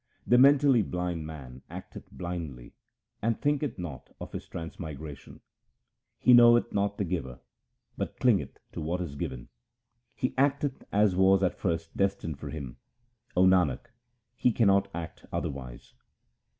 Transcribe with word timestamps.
The 0.25 0.39
mentally 0.39 0.81
blind 0.81 1.27
man 1.27 1.61
acteth 1.69 2.09
blindly, 2.11 2.73
and 3.21 3.39
thinketh 3.39 3.77
not 3.77 4.11
of 4.19 4.31
his 4.31 4.47
transmigration. 4.47 5.41
He 6.17 6.33
knoweth 6.33 6.73
not 6.73 6.97
the 6.97 7.03
Giver, 7.03 7.39
but 7.97 8.17
clingeth 8.19 8.57
to 8.71 8.81
what 8.81 8.99
is 8.99 9.13
given: 9.13 9.49
He 10.15 10.33
acteth 10.39 10.83
as 10.91 11.15
was 11.15 11.43
at 11.43 11.59
first 11.59 11.95
destined 11.95 12.39
for 12.39 12.49
him; 12.49 12.77
O 13.37 13.43
Nanak, 13.45 13.91
he 14.35 14.51
cannot 14.51 14.89
act 14.95 15.27
otherwise. 15.31 15.93